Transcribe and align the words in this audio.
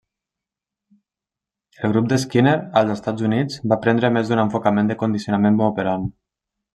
El 1.87 1.93
grup 1.95 2.07
de 2.13 2.17
Skinner, 2.23 2.55
als 2.81 2.93
Estats 2.95 3.27
Units, 3.29 3.59
va 3.73 3.77
prendre 3.87 4.11
més 4.19 4.31
d'un 4.31 4.41
enfocament 4.45 4.91
de 4.93 4.97
condicionament 5.05 5.61
operant. 5.71 6.09